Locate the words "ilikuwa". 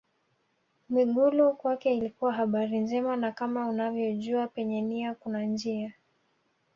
1.97-2.33